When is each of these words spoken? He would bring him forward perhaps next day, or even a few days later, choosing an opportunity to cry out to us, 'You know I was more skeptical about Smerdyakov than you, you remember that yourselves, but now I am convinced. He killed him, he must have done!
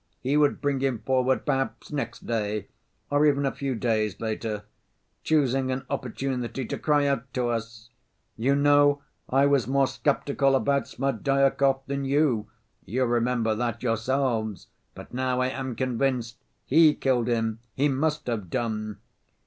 He 0.19 0.35
would 0.35 0.61
bring 0.61 0.79
him 0.79 0.97
forward 1.05 1.45
perhaps 1.45 1.91
next 1.91 2.25
day, 2.25 2.65
or 3.11 3.23
even 3.27 3.45
a 3.45 3.51
few 3.51 3.75
days 3.75 4.19
later, 4.19 4.63
choosing 5.23 5.69
an 5.71 5.85
opportunity 5.91 6.65
to 6.65 6.79
cry 6.79 7.05
out 7.05 7.31
to 7.35 7.49
us, 7.49 7.91
'You 8.35 8.55
know 8.55 9.03
I 9.29 9.45
was 9.45 9.67
more 9.67 9.85
skeptical 9.85 10.55
about 10.55 10.87
Smerdyakov 10.87 11.81
than 11.85 12.03
you, 12.03 12.49
you 12.83 13.05
remember 13.05 13.53
that 13.53 13.83
yourselves, 13.83 14.69
but 14.95 15.13
now 15.13 15.39
I 15.39 15.49
am 15.49 15.75
convinced. 15.75 16.37
He 16.65 16.95
killed 16.95 17.27
him, 17.27 17.59
he 17.75 17.87
must 17.87 18.25
have 18.25 18.49
done! 18.49 18.97